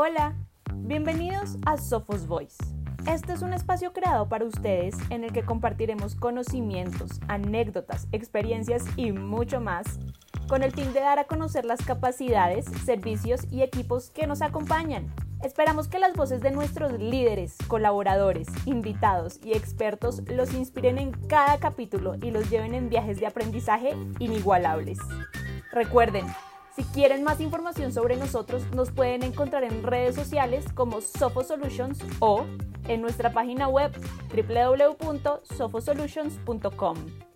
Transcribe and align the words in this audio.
Hola, 0.00 0.36
bienvenidos 0.74 1.56
a 1.66 1.76
Sophos 1.76 2.28
Voice. 2.28 2.56
Este 3.10 3.32
es 3.32 3.42
un 3.42 3.52
espacio 3.52 3.92
creado 3.92 4.28
para 4.28 4.44
ustedes 4.44 4.94
en 5.10 5.24
el 5.24 5.32
que 5.32 5.44
compartiremos 5.44 6.14
conocimientos, 6.14 7.18
anécdotas, 7.26 8.06
experiencias 8.12 8.84
y 8.94 9.10
mucho 9.10 9.60
más 9.60 9.98
con 10.48 10.62
el 10.62 10.70
fin 10.70 10.92
de 10.92 11.00
dar 11.00 11.18
a 11.18 11.24
conocer 11.24 11.64
las 11.64 11.84
capacidades, 11.84 12.66
servicios 12.84 13.40
y 13.50 13.62
equipos 13.62 14.10
que 14.10 14.28
nos 14.28 14.40
acompañan. 14.40 15.12
Esperamos 15.42 15.88
que 15.88 15.98
las 15.98 16.14
voces 16.14 16.42
de 16.42 16.52
nuestros 16.52 16.92
líderes, 16.92 17.56
colaboradores, 17.66 18.46
invitados 18.66 19.40
y 19.44 19.54
expertos 19.54 20.22
los 20.28 20.54
inspiren 20.54 20.98
en 20.98 21.10
cada 21.10 21.58
capítulo 21.58 22.14
y 22.22 22.30
los 22.30 22.48
lleven 22.50 22.74
en 22.74 22.88
viajes 22.88 23.18
de 23.18 23.26
aprendizaje 23.26 23.96
inigualables. 24.20 24.98
Recuerden, 25.72 26.24
si 26.78 26.84
quieren 26.84 27.24
más 27.24 27.40
información 27.40 27.92
sobre 27.92 28.16
nosotros, 28.16 28.62
nos 28.72 28.92
pueden 28.92 29.24
encontrar 29.24 29.64
en 29.64 29.82
redes 29.82 30.14
sociales 30.14 30.64
como 30.74 31.00
Sofo 31.00 31.42
Solutions 31.42 31.98
o 32.20 32.44
en 32.86 33.02
nuestra 33.02 33.32
página 33.32 33.66
web 33.66 33.90
www.sofosolutions.com. 34.32 37.27